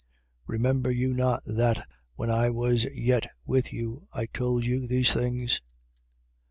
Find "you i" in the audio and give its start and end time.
3.71-4.25